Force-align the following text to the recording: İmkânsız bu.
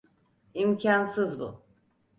İmkânsız 0.53 1.39
bu. 1.39 1.61